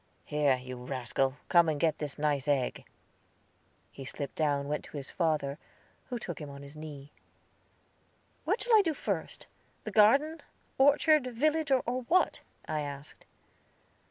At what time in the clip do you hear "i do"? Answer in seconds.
8.75-8.95